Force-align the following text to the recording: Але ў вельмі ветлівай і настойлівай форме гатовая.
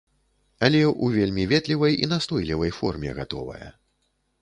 Але 0.67 0.81
ў 0.85 1.05
вельмі 1.19 1.45
ветлівай 1.53 2.01
і 2.07 2.11
настойлівай 2.17 2.75
форме 2.81 3.17
гатовая. 3.23 3.73